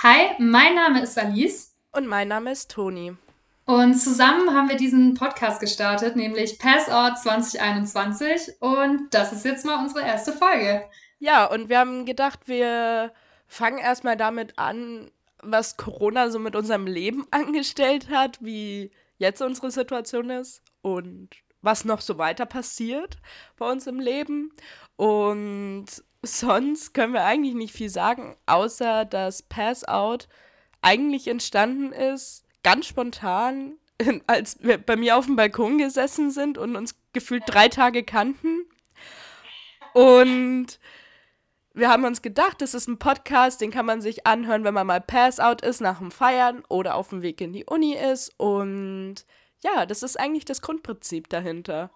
[0.00, 1.74] Hi, mein Name ist Alice.
[1.90, 3.16] Und mein Name ist Toni.
[3.64, 8.60] Und zusammen haben wir diesen Podcast gestartet, nämlich Pass Out 2021.
[8.60, 10.84] Und das ist jetzt mal unsere erste Folge.
[11.18, 13.12] Ja, und wir haben gedacht, wir
[13.48, 15.10] fangen erstmal damit an,
[15.42, 21.30] was Corona so mit unserem Leben angestellt hat, wie jetzt unsere Situation ist und
[21.60, 23.16] was noch so weiter passiert
[23.56, 24.52] bei uns im Leben.
[24.94, 25.86] Und
[26.22, 30.28] sonst können wir eigentlich nicht viel sagen, außer dass Pass Out
[30.82, 33.76] eigentlich entstanden ist, ganz spontan,
[34.26, 38.66] als wir bei mir auf dem Balkon gesessen sind und uns gefühlt drei Tage kannten.
[39.94, 40.78] Und
[41.74, 44.86] wir haben uns gedacht, das ist ein Podcast, den kann man sich anhören, wenn man
[44.86, 48.32] mal Pass-out ist nach dem Feiern oder auf dem Weg in die Uni ist.
[48.36, 49.24] Und
[49.62, 51.90] ja, das ist eigentlich das Grundprinzip dahinter.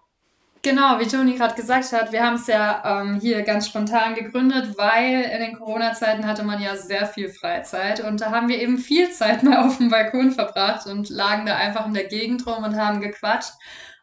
[0.65, 4.77] Genau, wie Toni gerade gesagt hat, wir haben es ja ähm, hier ganz spontan gegründet,
[4.77, 8.77] weil in den Corona-Zeiten hatte man ja sehr viel Freizeit und da haben wir eben
[8.77, 12.63] viel Zeit mal auf dem Balkon verbracht und lagen da einfach in der Gegend rum
[12.63, 13.51] und haben gequatscht.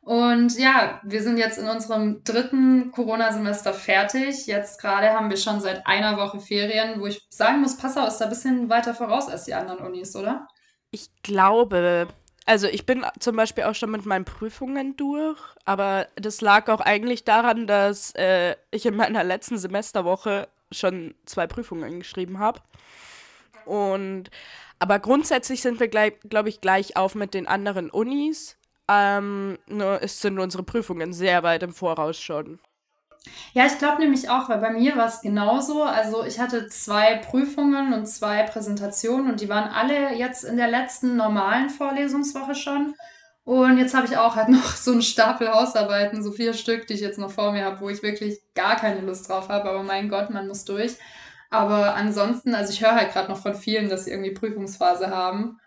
[0.03, 4.47] Und ja, wir sind jetzt in unserem dritten Corona-Semester fertig.
[4.47, 8.19] Jetzt gerade haben wir schon seit einer Woche Ferien, wo ich sagen muss, Passau ist
[8.19, 10.47] da ein bisschen weiter voraus als die anderen Unis, oder?
[10.91, 12.09] Ich glaube,
[12.47, 16.81] also ich bin zum Beispiel auch schon mit meinen Prüfungen durch, aber das lag auch
[16.81, 22.61] eigentlich daran, dass äh, ich in meiner letzten Semesterwoche schon zwei Prüfungen geschrieben habe.
[23.67, 24.31] Und
[24.79, 28.57] aber grundsätzlich sind wir, glaube ich, gleich auf mit den anderen Unis.
[28.89, 32.59] Ähm, nur es sind unsere Prüfungen sehr weit im Voraus schon.
[33.53, 35.83] Ja, ich glaube nämlich auch, weil bei mir war es genauso.
[35.83, 40.69] Also ich hatte zwei Prüfungen und zwei Präsentationen und die waren alle jetzt in der
[40.69, 42.95] letzten normalen Vorlesungswoche schon.
[43.45, 46.95] Und jetzt habe ich auch halt noch so einen Stapel Hausarbeiten, so vier Stück, die
[46.95, 49.69] ich jetzt noch vor mir habe, wo ich wirklich gar keine Lust drauf habe.
[49.69, 50.97] Aber mein Gott, man muss durch.
[51.51, 55.59] Aber ansonsten, also ich höre halt gerade noch von vielen, dass sie irgendwie Prüfungsphase haben.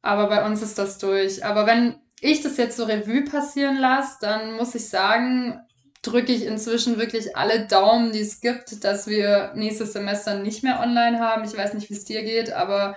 [0.00, 1.44] Aber bei uns ist das durch.
[1.44, 5.60] Aber wenn ich das jetzt so Revue passieren lasse, dann muss ich sagen,
[6.06, 10.80] drücke ich inzwischen wirklich alle Daumen, die es gibt, dass wir nächstes Semester nicht mehr
[10.80, 11.44] online haben.
[11.44, 12.96] Ich weiß nicht, wie es dir geht, aber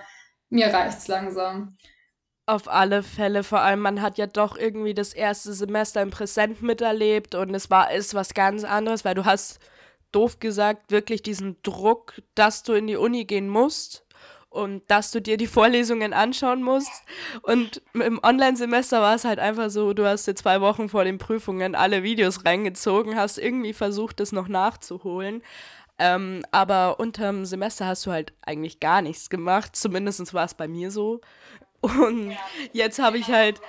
[0.50, 1.76] mir reicht es langsam.
[2.46, 6.62] Auf alle Fälle, vor allem man hat ja doch irgendwie das erste Semester im Präsent
[6.62, 9.58] miterlebt und es war ist was ganz anderes, weil du hast
[10.12, 14.07] doof gesagt wirklich diesen Druck, dass du in die Uni gehen musst
[14.50, 17.02] und dass du dir die Vorlesungen anschauen musst.
[17.42, 21.18] Und im Online-Semester war es halt einfach so, du hast dir zwei Wochen vor den
[21.18, 25.42] Prüfungen alle Videos reingezogen, hast irgendwie versucht, das noch nachzuholen.
[25.98, 29.76] Ähm, aber unterm Semester hast du halt eigentlich gar nichts gemacht.
[29.76, 31.20] Zumindest war es bei mir so.
[31.80, 32.36] Und
[32.72, 33.60] jetzt habe ich halt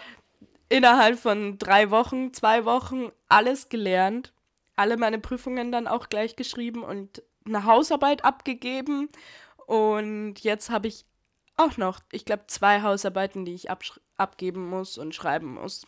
[0.70, 4.34] innerhalb von drei Wochen, zwei Wochen alles gelernt,
[4.76, 9.10] alle meine Prüfungen dann auch gleich geschrieben und eine Hausarbeit abgegeben
[9.70, 11.06] und jetzt habe ich
[11.56, 13.68] auch noch, ich glaube, zwei Hausarbeiten, die ich
[14.18, 15.86] abgeben muss und schreiben muss.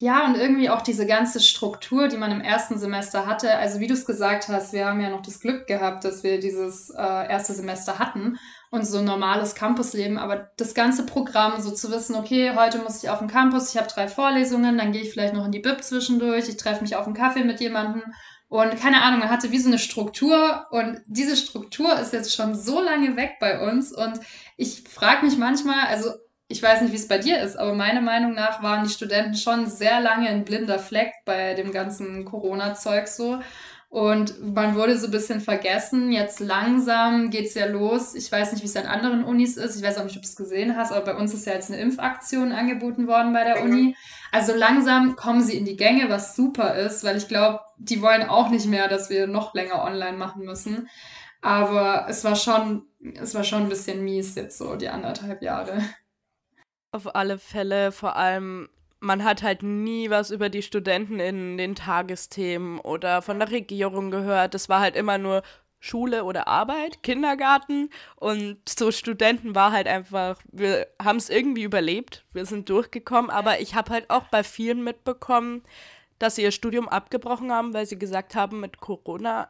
[0.00, 3.54] Ja, und irgendwie auch diese ganze Struktur, die man im ersten Semester hatte.
[3.54, 6.40] Also wie du es gesagt hast, wir haben ja noch das Glück gehabt, dass wir
[6.40, 8.36] dieses äh, erste Semester hatten
[8.72, 10.18] und so ein normales Campusleben.
[10.18, 13.78] Aber das ganze Programm, so zu wissen, okay, heute muss ich auf den Campus, ich
[13.80, 16.96] habe drei Vorlesungen, dann gehe ich vielleicht noch in die Bib zwischendurch, ich treffe mich
[16.96, 18.02] auf einen Kaffee mit jemandem
[18.50, 22.56] und keine Ahnung, man hatte wie so eine Struktur und diese Struktur ist jetzt schon
[22.56, 24.20] so lange weg bei uns und
[24.56, 26.10] ich frage mich manchmal, also
[26.48, 29.36] ich weiß nicht, wie es bei dir ist, aber meiner Meinung nach waren die Studenten
[29.36, 33.40] schon sehr lange ein blinder Fleck bei dem ganzen Corona-Zeug so.
[33.90, 36.12] Und man wurde so ein bisschen vergessen.
[36.12, 38.14] Jetzt langsam geht's ja los.
[38.14, 39.74] Ich weiß nicht, wie es an anderen Unis ist.
[39.74, 41.72] Ich weiß auch nicht, ob du es gesehen hast, aber bei uns ist ja jetzt
[41.72, 43.96] eine Impfaktion angeboten worden bei der Uni.
[44.30, 48.28] Also langsam kommen sie in die Gänge, was super ist, weil ich glaube, die wollen
[48.28, 50.88] auch nicht mehr, dass wir noch länger online machen müssen.
[51.42, 52.86] Aber es war schon,
[53.20, 55.82] es war schon ein bisschen mies jetzt so, die anderthalb Jahre.
[56.92, 58.68] Auf alle Fälle, vor allem
[59.00, 64.10] man hat halt nie was über die Studenten in den Tagesthemen oder von der Regierung
[64.10, 64.54] gehört.
[64.54, 65.42] Es war halt immer nur
[65.80, 67.88] Schule oder Arbeit, Kindergarten.
[68.16, 73.60] Und so Studenten war halt einfach, wir haben es irgendwie überlebt, wir sind durchgekommen, aber
[73.60, 75.62] ich habe halt auch bei vielen mitbekommen,
[76.18, 79.48] dass sie ihr Studium abgebrochen haben, weil sie gesagt haben, mit Corona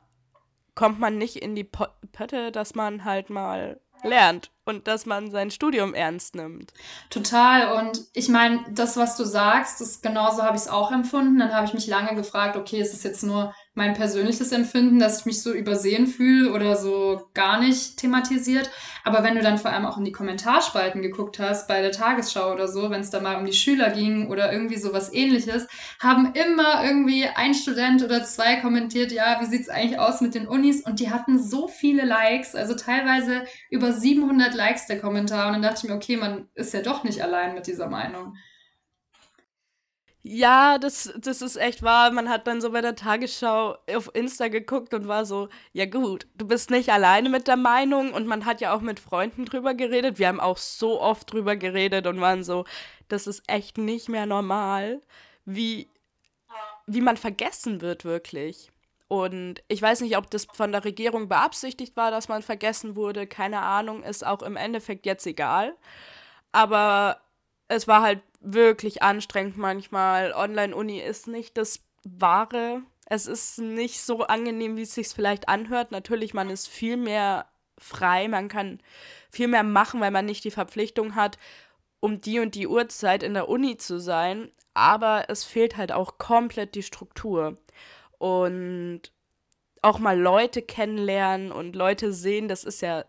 [0.76, 5.50] kommt man nicht in die Pötte, dass man halt mal lernt und dass man sein
[5.50, 6.72] Studium ernst nimmt.
[7.08, 7.78] Total.
[7.78, 11.38] Und ich meine, das, was du sagst, das genauso habe ich es auch empfunden.
[11.38, 15.20] Dann habe ich mich lange gefragt, okay, ist es jetzt nur mein persönliches Empfinden, dass
[15.20, 18.70] ich mich so übersehen fühle oder so gar nicht thematisiert.
[19.04, 22.52] Aber wenn du dann vor allem auch in die Kommentarspalten geguckt hast, bei der Tagesschau
[22.52, 25.66] oder so, wenn es da mal um die Schüler ging oder irgendwie sowas ähnliches,
[26.00, 30.34] haben immer irgendwie ein Student oder zwei kommentiert, ja, wie sieht es eigentlich aus mit
[30.34, 30.82] den Unis?
[30.82, 35.54] Und die hatten so viele Likes, also teilweise über 700 100 Likes der Kommentar und
[35.54, 38.36] dann dachte ich mir, okay, man ist ja doch nicht allein mit dieser Meinung.
[40.22, 42.10] Ja, das, das ist echt wahr.
[42.10, 46.26] Man hat dann so bei der Tagesschau auf Insta geguckt und war so, ja gut,
[46.34, 49.72] du bist nicht alleine mit der Meinung und man hat ja auch mit Freunden drüber
[49.72, 50.18] geredet.
[50.18, 52.66] Wir haben auch so oft drüber geredet und waren so,
[53.08, 55.00] das ist echt nicht mehr normal,
[55.46, 55.88] wie,
[56.86, 58.70] wie man vergessen wird wirklich.
[59.10, 63.26] Und ich weiß nicht, ob das von der Regierung beabsichtigt war, dass man vergessen wurde.
[63.26, 65.74] Keine Ahnung, ist auch im Endeffekt jetzt egal.
[66.52, 67.20] Aber
[67.66, 70.32] es war halt wirklich anstrengend manchmal.
[70.32, 72.82] Online-Uni ist nicht das Wahre.
[73.06, 75.90] Es ist nicht so angenehm, wie es sich vielleicht anhört.
[75.90, 77.46] Natürlich, man ist viel mehr
[77.78, 78.78] frei, man kann
[79.28, 81.36] viel mehr machen, weil man nicht die Verpflichtung hat,
[81.98, 84.52] um die und die Uhrzeit in der Uni zu sein.
[84.72, 87.58] Aber es fehlt halt auch komplett die Struktur.
[88.20, 89.00] Und
[89.80, 93.06] auch mal Leute kennenlernen und Leute sehen, das ist ja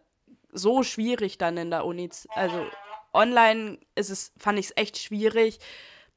[0.54, 2.10] so schwierig dann in der Uni.
[2.34, 2.66] Also
[3.14, 5.60] online ist es, fand ich es echt schwierig,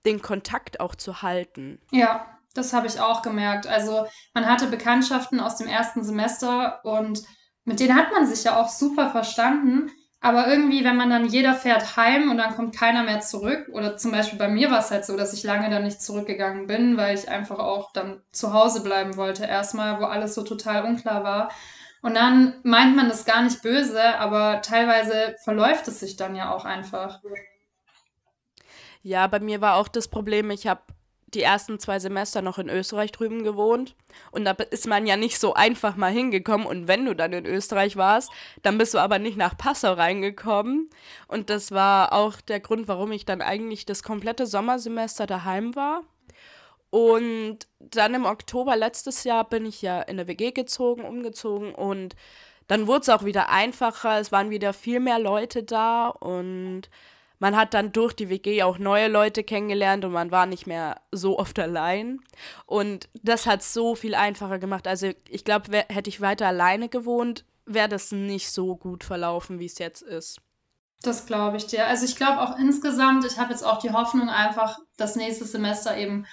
[0.07, 1.81] den Kontakt auch zu halten.
[1.91, 3.67] Ja, das habe ich auch gemerkt.
[3.67, 7.25] Also man hatte Bekanntschaften aus dem ersten Semester und
[7.65, 9.91] mit denen hat man sich ja auch super verstanden.
[10.25, 13.99] Aber irgendwie, wenn man dann jeder fährt heim und dann kommt keiner mehr zurück, oder
[13.99, 16.97] zum Beispiel bei mir war es halt so, dass ich lange dann nicht zurückgegangen bin,
[16.97, 21.25] weil ich einfach auch dann zu Hause bleiben wollte, erstmal, wo alles so total unklar
[21.25, 21.51] war.
[22.01, 26.55] Und dann meint man das gar nicht böse, aber teilweise verläuft es sich dann ja
[26.55, 27.21] auch einfach.
[29.03, 30.81] Ja, bei mir war auch das Problem, ich habe
[31.35, 33.95] die ersten zwei Semester noch in Österreich drüben gewohnt.
[34.31, 36.67] Und da ist man ja nicht so einfach mal hingekommen.
[36.67, 38.31] Und wenn du dann in Österreich warst,
[38.63, 40.89] dann bist du aber nicht nach Passau reingekommen.
[41.29, 46.03] Und das war auch der Grund, warum ich dann eigentlich das komplette Sommersemester daheim war.
[46.91, 52.15] Und dann im Oktober letztes Jahr bin ich ja in eine WG gezogen, umgezogen und
[52.69, 54.21] dann wurde es auch wieder einfacher.
[54.21, 56.83] Es waren wieder viel mehr Leute da und
[57.39, 61.01] man hat dann durch die WG auch neue Leute kennengelernt und man war nicht mehr
[61.11, 62.21] so oft allein.
[62.67, 64.87] Und das hat so viel einfacher gemacht.
[64.87, 69.67] Also ich glaube, hätte ich weiter alleine gewohnt, wäre das nicht so gut verlaufen, wie
[69.67, 70.41] es jetzt ist.
[71.03, 71.87] Das glaube ich dir.
[71.87, 75.97] Also ich glaube auch insgesamt, ich habe jetzt auch die Hoffnung einfach, das nächste Semester
[75.97, 76.27] eben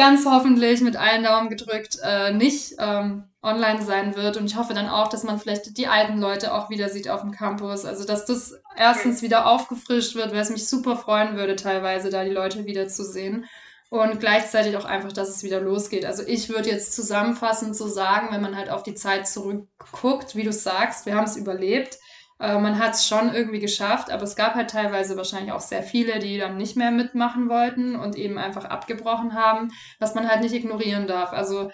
[0.00, 4.38] ganz hoffentlich mit allen Daumen gedrückt äh, nicht ähm, online sein wird.
[4.38, 7.20] Und ich hoffe dann auch, dass man vielleicht die alten Leute auch wieder sieht auf
[7.20, 7.84] dem Campus.
[7.84, 12.24] Also, dass das erstens wieder aufgefrischt wird, weil es mich super freuen würde, teilweise da
[12.24, 13.44] die Leute wieder zu sehen.
[13.90, 16.06] Und gleichzeitig auch einfach, dass es wieder losgeht.
[16.06, 20.44] Also ich würde jetzt zusammenfassend so sagen, wenn man halt auf die Zeit zurückguckt, wie
[20.44, 21.98] du sagst, wir haben es überlebt.
[22.40, 25.82] Äh, man hat es schon irgendwie geschafft, aber es gab halt teilweise wahrscheinlich auch sehr
[25.82, 30.40] viele, die dann nicht mehr mitmachen wollten und eben einfach abgebrochen haben, was man halt
[30.40, 31.32] nicht ignorieren darf.
[31.32, 31.70] Also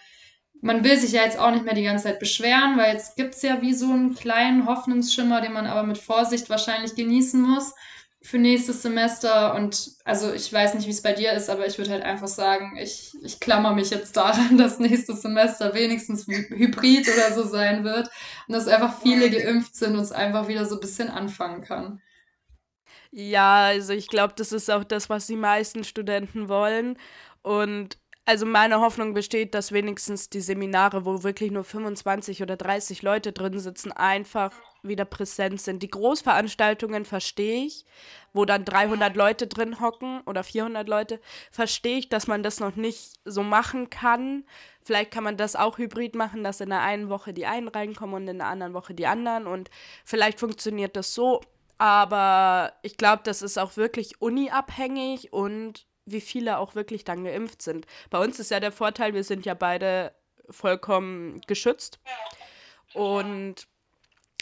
[0.60, 3.34] man will sich ja jetzt auch nicht mehr die ganze Zeit beschweren, weil jetzt gibt
[3.34, 7.74] es ja wie so einen kleinen Hoffnungsschimmer, den man aber mit Vorsicht wahrscheinlich genießen muss
[8.26, 9.54] für nächstes Semester.
[9.54, 12.28] Und also ich weiß nicht, wie es bei dir ist, aber ich würde halt einfach
[12.28, 17.84] sagen, ich, ich klammer mich jetzt daran, dass nächstes Semester wenigstens hybrid oder so sein
[17.84, 18.08] wird.
[18.48, 22.02] Und dass einfach viele geimpft sind und es einfach wieder so ein bisschen anfangen kann.
[23.12, 26.98] Ja, also ich glaube, das ist auch das, was die meisten Studenten wollen.
[27.42, 27.96] Und
[28.28, 33.32] also meine Hoffnung besteht, dass wenigstens die Seminare, wo wirklich nur 25 oder 30 Leute
[33.32, 34.50] drin sitzen, einfach
[34.82, 35.80] wieder präsent sind.
[35.80, 37.84] Die Großveranstaltungen verstehe ich,
[38.32, 41.20] wo dann 300 Leute drin hocken oder 400 Leute,
[41.52, 44.44] verstehe ich, dass man das noch nicht so machen kann.
[44.82, 48.16] Vielleicht kann man das auch hybrid machen, dass in der einen Woche die einen reinkommen
[48.16, 49.70] und in der anderen Woche die anderen und
[50.04, 51.42] vielleicht funktioniert das so.
[51.78, 57.60] Aber ich glaube, das ist auch wirklich uniabhängig und wie viele auch wirklich dann geimpft
[57.60, 57.86] sind.
[58.10, 60.12] Bei uns ist ja der Vorteil, wir sind ja beide
[60.48, 61.98] vollkommen geschützt.
[62.94, 63.66] Und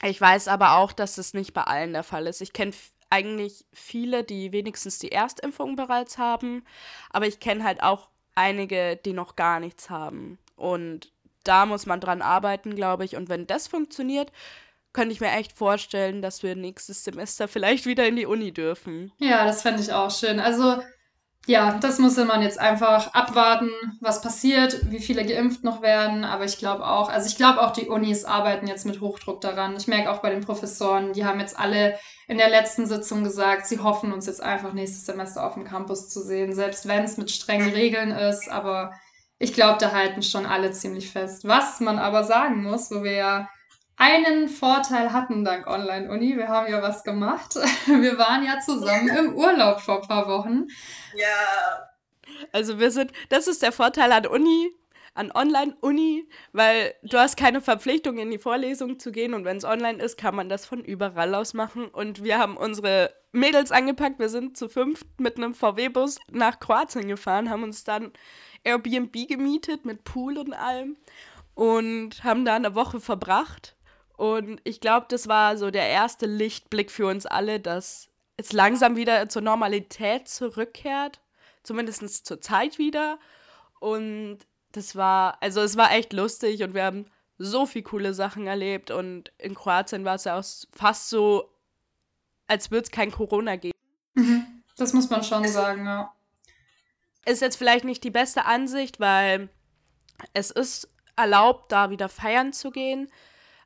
[0.02, 2.40] ich weiß aber auch, dass es nicht bei allen der Fall ist.
[2.40, 2.73] Ich kenne
[3.11, 6.64] eigentlich viele, die wenigstens die Erstimpfung bereits haben,
[7.11, 10.38] aber ich kenne halt auch einige, die noch gar nichts haben.
[10.56, 11.12] Und
[11.44, 13.16] da muss man dran arbeiten, glaube ich.
[13.16, 14.33] Und wenn das funktioniert,
[14.92, 19.12] könnte ich mir echt vorstellen, dass wir nächstes Semester vielleicht wieder in die Uni dürfen.
[19.18, 20.40] Ja, das fände ich auch schön.
[20.40, 20.83] Also
[21.47, 23.71] ja, das muss man jetzt einfach abwarten,
[24.01, 26.25] was passiert, wie viele geimpft noch werden.
[26.25, 29.77] Aber ich glaube auch, also ich glaube auch, die Unis arbeiten jetzt mit Hochdruck daran.
[29.77, 31.99] Ich merke auch bei den Professoren, die haben jetzt alle
[32.29, 36.09] in der letzten Sitzung gesagt, sie hoffen uns jetzt einfach nächstes Semester auf dem Campus
[36.09, 38.51] zu sehen, selbst wenn es mit strengen Regeln ist.
[38.51, 38.93] Aber
[39.39, 41.47] ich glaube, da halten schon alle ziemlich fest.
[41.47, 43.49] Was man aber sagen muss, wo wir ja
[43.97, 46.37] einen Vorteil hatten dank Online-Uni.
[46.37, 47.55] Wir haben ja was gemacht.
[47.87, 50.67] Wir waren ja zusammen im Urlaub vor ein paar Wochen.
[51.17, 51.89] Ja.
[52.53, 54.73] Also wir sind, das ist der Vorteil an Uni.
[55.15, 59.65] an Online-Uni, weil du hast keine Verpflichtung, in die Vorlesung zu gehen und wenn es
[59.65, 61.87] online ist, kann man das von überall aus machen.
[61.87, 67.07] Und wir haben unsere Mädels angepackt, wir sind zu fünft mit einem VW-Bus nach Kroatien
[67.07, 68.13] gefahren, haben uns dann
[68.65, 70.97] Airbnb gemietet mit Pool und allem
[71.55, 73.74] und haben da eine Woche verbracht.
[74.16, 78.97] Und ich glaube, das war so der erste Lichtblick für uns alle, dass es langsam
[78.97, 81.21] wieder zur Normalität zurückkehrt.
[81.62, 83.18] Zumindest zur Zeit wieder.
[83.80, 84.38] Und
[84.73, 87.06] das war, also es war echt lustig und wir haben
[87.38, 88.90] so viele coole Sachen erlebt.
[88.90, 91.50] Und in Kroatien war es ja auch fast so,
[92.47, 93.78] als würde es kein Corona geben.
[94.14, 94.62] Mhm.
[94.76, 96.12] Das muss man schon sagen, ja.
[97.26, 99.49] Ist jetzt vielleicht nicht die beste Ansicht, weil
[100.35, 103.11] es ist erlaubt, da wieder feiern zu gehen.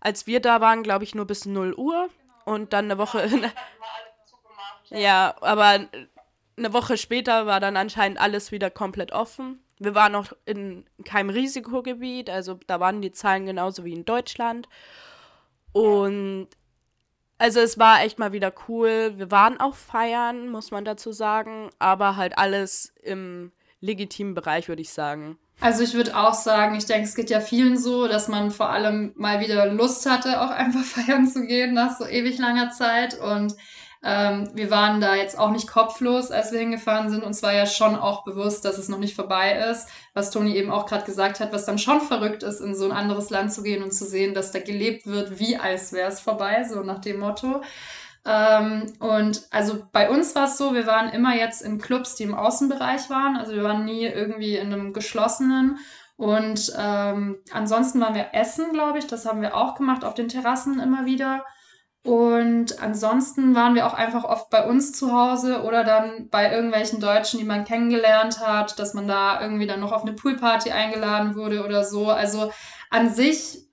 [0.01, 2.09] Als wir da waren, glaube ich, nur bis 0 Uhr
[2.45, 3.29] und dann eine Woche.
[4.91, 5.89] ja, aber
[6.57, 9.63] eine Woche später war dann anscheinend alles wieder komplett offen.
[9.79, 14.69] Wir waren noch in keinem Risikogebiet, also da waren die Zahlen genauso wie in Deutschland.
[15.73, 16.49] Und
[17.39, 19.15] also es war echt mal wieder cool.
[19.17, 24.83] Wir waren auch feiern, muss man dazu sagen, aber halt alles im legitimen Bereich, würde
[24.83, 25.39] ich sagen.
[25.61, 28.71] Also ich würde auch sagen, ich denke, es geht ja vielen so, dass man vor
[28.71, 33.19] allem mal wieder Lust hatte, auch einfach feiern zu gehen nach so ewig langer Zeit.
[33.19, 33.55] Und
[34.05, 37.25] ähm, wir waren da jetzt auch nicht kopflos, als wir hingefahren sind.
[37.25, 40.71] Uns war ja schon auch bewusst, dass es noch nicht vorbei ist, was Toni eben
[40.71, 43.65] auch gerade gesagt hat, was dann schon verrückt ist, in so ein anderes Land zu
[43.65, 47.01] gehen und zu sehen, dass da gelebt wird, wie als wäre es vorbei, so nach
[47.01, 47.63] dem Motto.
[48.29, 52.25] Ähm, und also bei uns war es so, wir waren immer jetzt in Clubs, die
[52.25, 53.39] im Außenbereich waren.
[53.39, 55.79] Also wir waren nie irgendwie in einem geschlossenen.
[56.17, 59.07] Und ähm, ansonsten waren wir essen, glaube ich.
[59.07, 61.43] Das haben wir auch gemacht auf den Terrassen immer wieder.
[62.05, 67.01] Und ansonsten waren wir auch einfach oft bei uns zu Hause oder dann bei irgendwelchen
[67.01, 71.35] Deutschen, die man kennengelernt hat, dass man da irgendwie dann noch auf eine Poolparty eingeladen
[71.35, 72.09] wurde oder so.
[72.09, 72.53] Also
[72.91, 73.68] an sich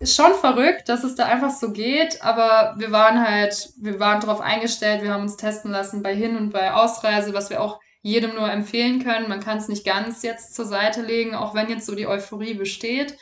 [0.00, 4.20] ist schon verrückt, dass es da einfach so geht, aber wir waren halt, wir waren
[4.20, 7.80] darauf eingestellt, wir haben uns testen lassen bei Hin- und bei Ausreise, was wir auch
[8.00, 9.28] jedem nur empfehlen können.
[9.28, 12.54] Man kann es nicht ganz jetzt zur Seite legen, auch wenn jetzt so die Euphorie
[12.54, 13.16] besteht.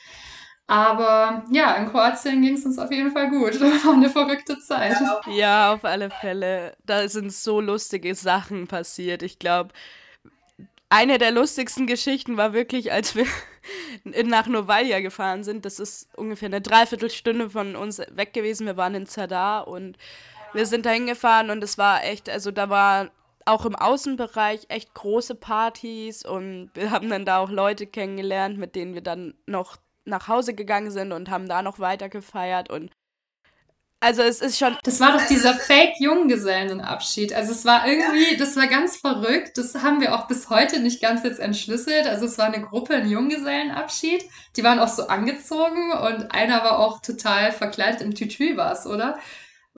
[0.66, 3.54] Aber ja, in Kroatien ging es uns auf jeden Fall gut.
[3.60, 4.96] Das war eine verrückte Zeit.
[5.32, 6.76] Ja, auf alle Fälle.
[6.84, 9.22] Da sind so lustige Sachen passiert.
[9.22, 9.72] Ich glaube,
[10.88, 13.26] eine der lustigsten Geschichten war wirklich, als wir
[14.04, 15.64] nach Novalia gefahren sind.
[15.64, 18.66] Das ist ungefähr eine Dreiviertelstunde von uns weg gewesen.
[18.66, 19.96] Wir waren in Zadar und
[20.52, 23.10] wir sind da hingefahren und es war echt, also da war
[23.44, 28.74] auch im Außenbereich echt große Partys und wir haben dann da auch Leute kennengelernt, mit
[28.74, 32.90] denen wir dann noch nach Hause gegangen sind und haben da noch weiter gefeiert und
[34.00, 34.76] also es ist schon.
[34.82, 37.32] Das war doch dieser Fake-Junggesellenabschied.
[37.32, 39.56] Also es war irgendwie, das war ganz verrückt.
[39.56, 42.06] Das haben wir auch bis heute nicht ganz jetzt entschlüsselt.
[42.06, 44.24] Also es war eine Gruppe, ein Junggesellenabschied.
[44.56, 48.86] Die waren auch so angezogen und einer war auch total verkleidet im Tütü war es,
[48.86, 49.18] oder?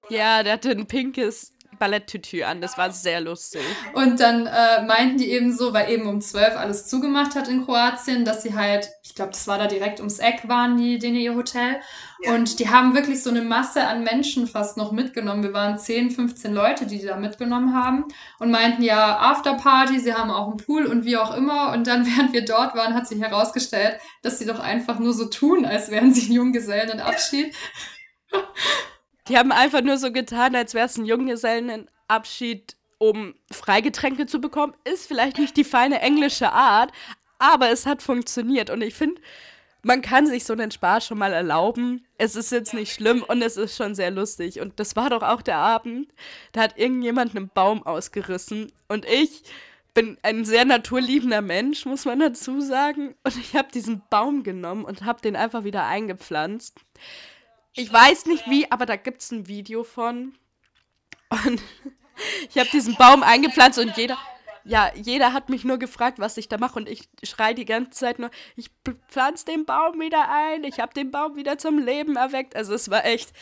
[0.08, 2.60] Ja, der hatte ein pinkes Balletttütü an.
[2.60, 3.62] Das war sehr lustig.
[3.94, 7.64] Und dann äh, meinten die eben so, weil eben um zwölf alles zugemacht hat in
[7.64, 11.16] Kroatien, dass sie halt, ich glaube, das war da direkt ums Eck, waren die, denen
[11.16, 11.80] ihr Hotel.
[12.20, 12.34] Ja.
[12.34, 15.42] Und die haben wirklich so eine Masse an Menschen fast noch mitgenommen.
[15.42, 18.04] Wir waren 10, 15 Leute, die die da mitgenommen haben
[18.38, 21.72] und meinten ja Afterparty, sie haben auch einen Pool und wie auch immer.
[21.72, 25.26] Und dann, während wir dort waren, hat sich herausgestellt, dass sie doch einfach nur so
[25.26, 27.54] tun, als wären sie ein Junggesellenabschied.
[29.28, 34.74] Die haben einfach nur so getan, als wäre es ein Junggesellenabschied, um Freigetränke zu bekommen.
[34.84, 36.92] Ist vielleicht nicht die feine englische Art,
[37.38, 38.70] aber es hat funktioniert.
[38.70, 39.20] Und ich finde,
[39.82, 42.06] man kann sich so einen Spaß schon mal erlauben.
[42.16, 44.60] Es ist jetzt nicht schlimm und es ist schon sehr lustig.
[44.60, 46.12] Und das war doch auch der Abend,
[46.52, 49.42] da hat irgendjemand einen Baum ausgerissen und ich
[49.94, 53.14] bin ein sehr naturliebender Mensch, muss man dazu sagen.
[53.24, 56.78] Und ich habe diesen Baum genommen und habe den einfach wieder eingepflanzt.
[57.74, 60.34] Ich weiß nicht wie, aber da gibt es ein Video von.
[61.30, 61.62] Und
[62.50, 64.18] ich habe diesen Baum eingepflanzt und jeder,
[64.64, 66.78] ja, jeder hat mich nur gefragt, was ich da mache.
[66.78, 68.70] Und ich schreie die ganze Zeit nur, ich
[69.08, 72.56] pflanze den Baum wieder ein, ich habe den Baum wieder zum Leben erweckt.
[72.56, 73.32] Also es war echt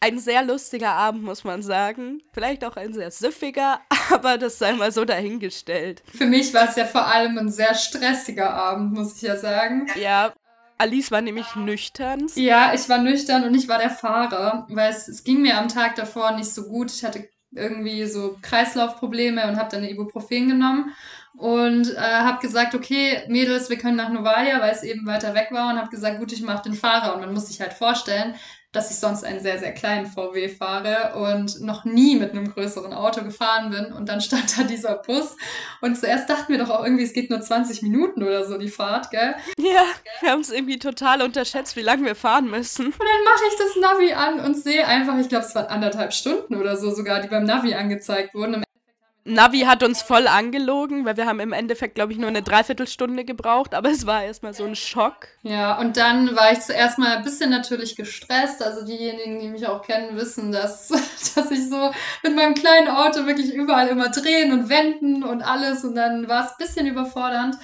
[0.00, 2.22] ein sehr lustiger Abend, muss man sagen.
[2.32, 6.02] Vielleicht auch ein sehr süffiger, aber das sei mal so dahingestellt.
[6.14, 9.88] Für mich war es ja vor allem ein sehr stressiger Abend, muss ich ja sagen.
[10.00, 10.32] Ja,
[10.78, 12.26] Alice war nämlich nüchtern.
[12.34, 15.68] Ja, ich war nüchtern und ich war der Fahrer, weil es, es ging mir am
[15.68, 16.92] Tag davor nicht so gut.
[16.92, 20.94] Ich hatte irgendwie so Kreislaufprobleme und habe dann Ibuprofen genommen
[21.36, 25.48] und äh, habe gesagt, okay, Mädels, wir können nach Novalia, weil es eben weiter weg
[25.50, 28.34] war und habe gesagt, gut, ich mache den Fahrer und man muss sich halt vorstellen,
[28.76, 32.92] dass ich sonst einen sehr, sehr kleinen VW fahre und noch nie mit einem größeren
[32.92, 33.92] Auto gefahren bin.
[33.92, 35.36] Und dann stand da dieser Bus.
[35.80, 38.68] Und zuerst dachten wir doch auch irgendwie, es geht nur 20 Minuten oder so die
[38.68, 39.34] Fahrt, gell?
[39.58, 39.84] Ja,
[40.20, 42.86] wir haben es irgendwie total unterschätzt, wie lange wir fahren müssen.
[42.86, 46.12] Und dann mache ich das Navi an und sehe einfach, ich glaube, es waren anderthalb
[46.12, 48.54] Stunden oder so sogar, die beim Navi angezeigt wurden.
[48.54, 48.65] Im
[49.26, 53.24] Navi hat uns voll angelogen, weil wir haben im Endeffekt, glaube ich, nur eine Dreiviertelstunde
[53.24, 55.28] gebraucht, aber es war erstmal so ein Schock.
[55.42, 58.62] Ja, und dann war ich zuerst mal ein bisschen natürlich gestresst.
[58.62, 60.88] Also diejenigen, die mich auch kennen, wissen, dass,
[61.34, 61.90] dass ich so
[62.22, 65.82] mit meinem kleinen Auto wirklich überall immer drehen und wenden und alles.
[65.84, 67.56] Und dann war es ein bisschen überfordernd.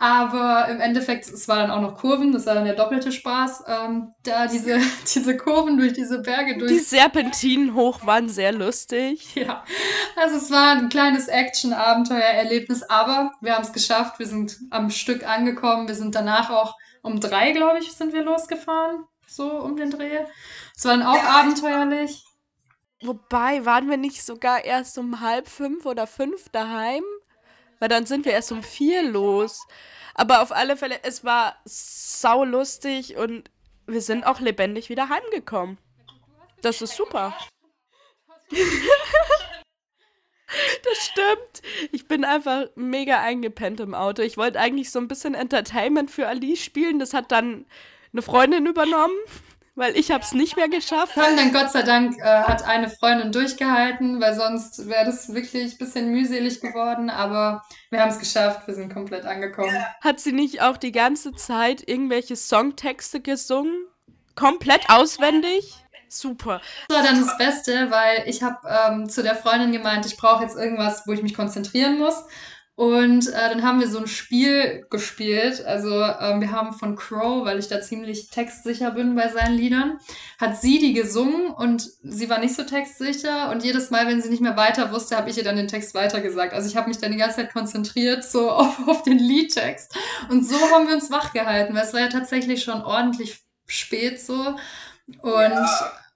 [0.00, 3.64] Aber im Endeffekt, es war dann auch noch Kurven, das war dann der doppelte Spaß.
[3.66, 4.78] Ähm, da diese,
[5.14, 6.70] diese Kurven durch diese Berge durch.
[6.70, 9.34] Die Serpentinen hoch waren sehr lustig.
[9.48, 9.64] Ja,
[10.16, 14.18] also es war ein kleines Action-Abenteuer-Erlebnis, aber wir haben es geschafft.
[14.18, 15.86] Wir sind am Stück angekommen.
[15.86, 19.04] Wir sind danach auch um drei, glaube ich, sind wir losgefahren.
[19.26, 20.24] So um den Dreh.
[20.76, 21.40] Es war dann auch ja.
[21.40, 22.24] abenteuerlich.
[23.02, 27.04] Wobei, waren wir nicht sogar erst um halb fünf oder fünf daheim?
[27.78, 29.66] Weil dann sind wir erst um vier los.
[30.14, 33.50] Aber auf alle Fälle, es war saulustig und
[33.86, 35.78] wir sind auch lebendig wieder heimgekommen.
[36.62, 37.36] Das ist super.
[40.82, 41.62] Das stimmt.
[41.92, 44.22] Ich bin einfach mega eingepennt im Auto.
[44.22, 46.98] Ich wollte eigentlich so ein bisschen Entertainment für Ali spielen.
[46.98, 47.66] Das hat dann
[48.12, 49.14] eine Freundin übernommen
[49.78, 51.16] weil ich habe es nicht mehr geschafft.
[51.16, 55.72] Und dann Gott sei Dank äh, hat eine Freundin durchgehalten, weil sonst wäre das wirklich
[55.72, 57.10] ein bisschen mühselig geworden.
[57.10, 59.72] Aber wir haben es geschafft, wir sind komplett angekommen.
[60.00, 63.86] Hat sie nicht auch die ganze Zeit irgendwelche Songtexte gesungen?
[64.34, 65.74] Komplett auswendig?
[66.08, 66.60] Super.
[66.88, 70.42] Das war dann das Beste, weil ich habe ähm, zu der Freundin gemeint, ich brauche
[70.42, 72.24] jetzt irgendwas, wo ich mich konzentrieren muss.
[72.78, 75.64] Und äh, dann haben wir so ein Spiel gespielt.
[75.66, 79.98] Also ähm, wir haben von Crow, weil ich da ziemlich textsicher bin bei seinen Liedern,
[80.38, 83.50] hat sie die gesungen und sie war nicht so textsicher.
[83.50, 85.92] Und jedes Mal, wenn sie nicht mehr weiter wusste, habe ich ihr dann den Text
[85.96, 86.54] weitergesagt.
[86.54, 89.96] Also ich habe mich dann die ganze Zeit konzentriert so auf, auf den Liedtext.
[90.28, 94.20] Und so haben wir uns wach gehalten, weil es war ja tatsächlich schon ordentlich spät
[94.20, 94.54] so.
[95.22, 95.68] Und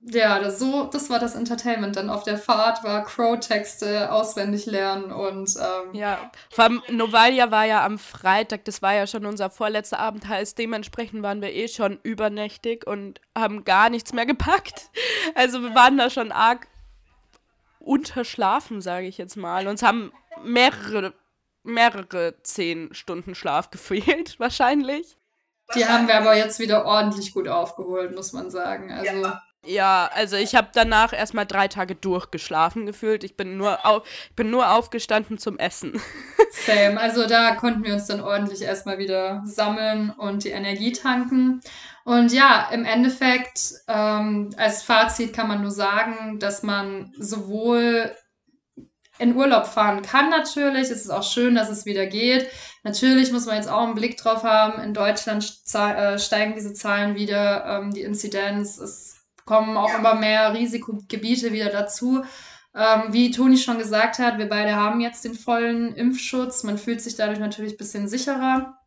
[0.04, 1.94] ja, das, so, das war das Entertainment.
[1.94, 5.54] Dann auf der Fahrt war Crow-Texte auswendig lernen und.
[5.56, 10.00] Ähm, ja, vor allem Novalia war ja am Freitag, das war ja schon unser vorletzter
[10.00, 14.90] Abend, heißt dementsprechend waren wir eh schon übernächtig und haben gar nichts mehr gepackt.
[15.37, 16.66] Also wir waren da schon arg
[17.79, 19.68] unterschlafen, sage ich jetzt mal.
[19.68, 21.14] Uns haben mehrere,
[21.62, 25.16] mehrere zehn Stunden Schlaf gefehlt, wahrscheinlich.
[25.76, 28.90] Die haben wir aber jetzt wieder ordentlich gut aufgeholt, muss man sagen.
[28.90, 29.22] Also.
[29.22, 29.42] Ja.
[29.64, 33.22] Ja, also ich habe danach erstmal drei Tage durchgeschlafen gefühlt.
[33.22, 34.03] Ich bin nur, auf,
[34.35, 36.01] bin nur aufgestanden zum Essen.
[36.66, 37.01] Same.
[37.01, 41.61] Also da konnten wir uns dann ordentlich erstmal wieder sammeln und die Energie tanken.
[42.05, 48.11] Und ja, im Endeffekt, ähm, als Fazit kann man nur sagen, dass man sowohl
[49.18, 50.90] in Urlaub fahren kann natürlich.
[50.90, 52.48] Es ist auch schön, dass es wieder geht.
[52.83, 54.83] Natürlich muss man jetzt auch einen Blick drauf haben.
[54.83, 57.64] In Deutschland äh, steigen diese Zahlen wieder.
[57.64, 59.12] Ähm, die Inzidenz ist
[59.44, 62.24] kommen auch immer mehr Risikogebiete wieder dazu.
[62.74, 66.62] Ähm, wie Toni schon gesagt hat, wir beide haben jetzt den vollen Impfschutz.
[66.64, 68.78] Man fühlt sich dadurch natürlich ein bisschen sicherer.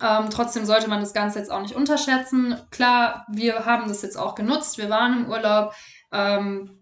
[0.00, 2.56] Ähm, trotzdem sollte man das Ganze jetzt auch nicht unterschätzen.
[2.70, 4.78] Klar, wir haben das jetzt auch genutzt.
[4.78, 5.74] Wir waren im Urlaub.
[6.12, 6.78] Ähm,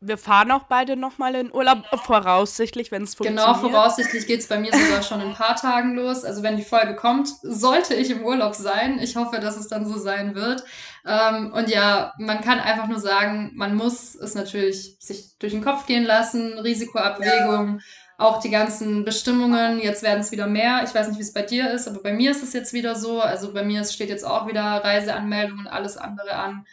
[0.00, 3.62] wir fahren auch beide nochmal in Urlaub, voraussichtlich, wenn es genau, funktioniert.
[3.62, 6.24] Genau, voraussichtlich geht es bei mir sogar schon in ein paar Tagen los.
[6.24, 9.00] Also wenn die Folge kommt, sollte ich im Urlaub sein.
[9.00, 10.62] Ich hoffe, dass es dann so sein wird.
[11.04, 15.64] Ähm, und ja, man kann einfach nur sagen, man muss es natürlich sich durch den
[15.64, 17.80] Kopf gehen lassen, Risikoabwägung,
[18.18, 19.80] auch die ganzen Bestimmungen.
[19.80, 20.82] Jetzt werden es wieder mehr.
[20.84, 22.94] Ich weiß nicht, wie es bei dir ist, aber bei mir ist es jetzt wieder
[22.94, 23.20] so.
[23.20, 26.66] Also bei mir steht jetzt auch wieder Reiseanmeldung und alles andere an.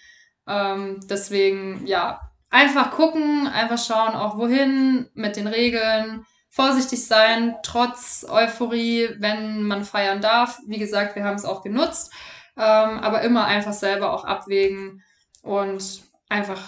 [0.48, 2.22] Ähm, deswegen, ja,
[2.56, 6.26] einfach gucken, einfach schauen, auch wohin mit den Regeln.
[6.50, 10.60] Vorsichtig sein, trotz Euphorie, wenn man feiern darf.
[10.66, 12.14] Wie gesagt, wir haben es auch genutzt,
[12.56, 15.04] ähm, aber immer einfach selber auch abwägen
[15.44, 16.62] und einfach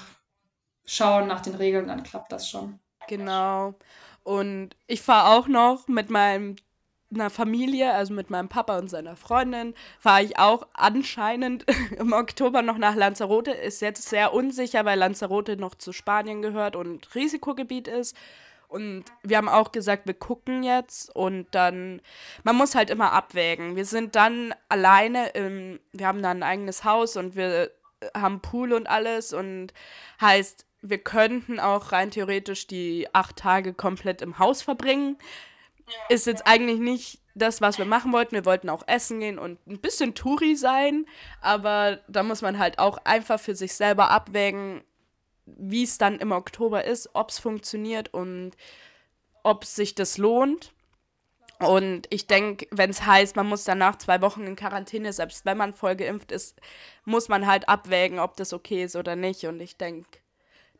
[0.85, 2.79] schauen nach den Regeln, dann klappt das schon.
[3.07, 3.75] Genau.
[4.23, 6.57] Und ich fahre auch noch mit meinem
[7.13, 11.65] einer Familie, also mit meinem Papa und seiner Freundin, fahre ich auch anscheinend
[11.97, 13.51] im Oktober noch nach Lanzarote.
[13.51, 18.15] Ist jetzt sehr unsicher, weil Lanzarote noch zu Spanien gehört und Risikogebiet ist.
[18.67, 22.01] Und wir haben auch gesagt, wir gucken jetzt und dann,
[22.43, 23.77] man muss halt immer abwägen.
[23.77, 27.71] Wir sind dann alleine, im, wir haben da ein eigenes Haus und wir
[28.13, 29.73] haben Pool und alles und
[30.19, 35.17] heißt, wir könnten auch rein theoretisch die acht Tage komplett im Haus verbringen
[36.09, 38.35] ist jetzt eigentlich nicht das, was wir machen wollten.
[38.35, 41.05] Wir wollten auch essen gehen und ein bisschen Touri sein,
[41.41, 44.83] aber da muss man halt auch einfach für sich selber abwägen,
[45.45, 48.51] wie es dann im Oktober ist, ob es funktioniert und
[49.43, 50.73] ob sich das lohnt.
[51.59, 55.57] Und ich denke, wenn es heißt, man muss danach zwei Wochen in Quarantäne, selbst wenn
[55.57, 56.59] man voll geimpft ist,
[57.03, 59.45] muss man halt abwägen, ob das okay ist oder nicht.
[59.45, 60.19] Und ich denke,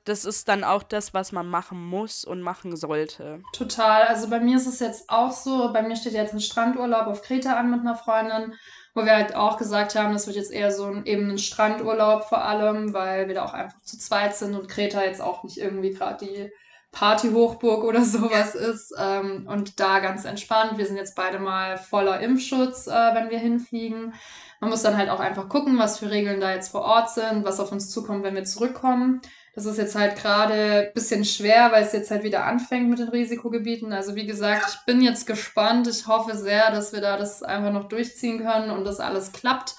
[0.08, 3.42] das ist dann auch das, was man machen muss und machen sollte.
[3.52, 4.04] Total.
[4.04, 7.22] Also bei mir ist es jetzt auch so, bei mir steht jetzt ein Strandurlaub auf
[7.22, 8.54] Kreta an mit einer Freundin,
[8.94, 12.24] wo wir halt auch gesagt haben, das wird jetzt eher so ein, eben ein Strandurlaub
[12.24, 15.58] vor allem, weil wir da auch einfach zu zweit sind und Kreta jetzt auch nicht
[15.58, 16.52] irgendwie gerade die
[16.92, 18.94] Partyhochburg oder sowas ist.
[18.98, 20.78] Ähm, und da ganz entspannt.
[20.78, 24.14] Wir sind jetzt beide mal voller Impfschutz, äh, wenn wir hinfliegen.
[24.60, 27.46] Man muss dann halt auch einfach gucken, was für Regeln da jetzt vor Ort sind,
[27.46, 29.22] was auf uns zukommt, wenn wir zurückkommen.
[29.58, 33.00] Das ist jetzt halt gerade ein bisschen schwer, weil es jetzt halt wieder anfängt mit
[33.00, 33.92] den Risikogebieten.
[33.92, 35.88] Also wie gesagt, ich bin jetzt gespannt.
[35.88, 39.74] Ich hoffe sehr, dass wir da das einfach noch durchziehen können und das alles klappt.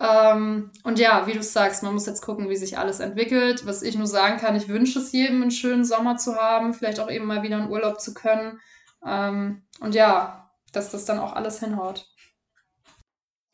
[0.00, 3.64] Ähm, und ja, wie du sagst, man muss jetzt gucken, wie sich alles entwickelt.
[3.66, 6.98] Was ich nur sagen kann, ich wünsche es jedem, einen schönen Sommer zu haben, vielleicht
[6.98, 8.58] auch eben mal wieder in Urlaub zu können.
[9.06, 12.08] Ähm, und ja, dass das dann auch alles hinhaut.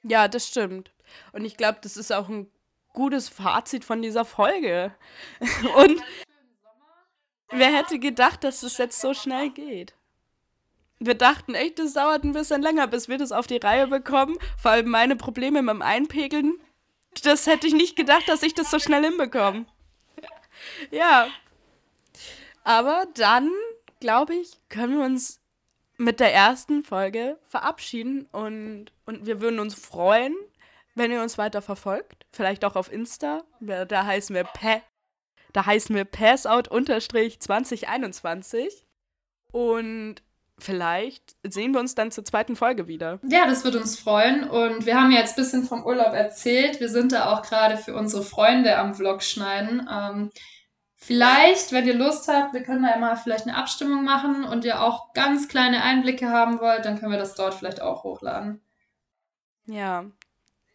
[0.05, 0.95] Ja, das stimmt.
[1.33, 2.51] Und ich glaube, das ist auch ein
[2.93, 4.95] gutes Fazit von dieser Folge.
[5.77, 6.03] Und
[7.51, 9.95] wer hätte gedacht, dass es jetzt so schnell geht?
[10.99, 14.39] Wir dachten echt, es dauert ein bisschen länger, bis wir das auf die Reihe bekommen.
[14.59, 16.61] Vor allem meine Probleme mit dem Einpegeln.
[17.23, 19.65] Das hätte ich nicht gedacht, dass ich das so schnell hinbekomme.
[20.91, 21.29] Ja.
[22.65, 23.51] Aber dann,
[24.01, 25.41] glaube ich, können wir uns
[25.97, 30.35] mit der ersten Folge verabschieden und, und wir würden uns freuen,
[31.01, 34.83] wenn ihr uns weiter verfolgt, vielleicht auch auf Insta, da heißen wir pa
[35.55, 38.69] da heißen wir passout-2021
[39.51, 40.17] und
[40.59, 43.19] vielleicht sehen wir uns dann zur zweiten Folge wieder.
[43.23, 46.79] Ja, das wird uns freuen und wir haben jetzt ein bisschen vom Urlaub erzählt.
[46.79, 49.89] Wir sind da auch gerade für unsere Freunde am Vlog schneiden.
[49.91, 50.31] Ähm,
[51.03, 54.83] Vielleicht, wenn ihr Lust habt, wir können da immer vielleicht eine Abstimmung machen und ihr
[54.83, 58.61] auch ganz kleine Einblicke haben wollt, dann können wir das dort vielleicht auch hochladen.
[59.65, 60.05] Ja,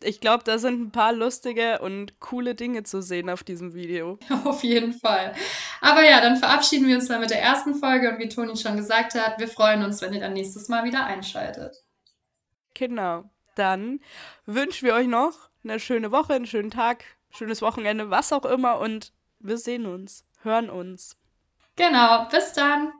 [0.05, 4.19] ich glaube, da sind ein paar lustige und coole Dinge zu sehen auf diesem Video.
[4.45, 5.33] Auf jeden Fall.
[5.81, 8.77] Aber ja, dann verabschieden wir uns mal mit der ersten Folge und wie Toni schon
[8.77, 11.83] gesagt hat, wir freuen uns, wenn ihr dann nächstes Mal wieder einschaltet.
[12.73, 13.29] Genau.
[13.55, 13.99] Dann
[14.45, 18.79] wünschen wir euch noch eine schöne Woche, einen schönen Tag, schönes Wochenende, was auch immer
[18.79, 21.17] und wir sehen uns, hören uns.
[21.75, 22.93] Genau, bis dann.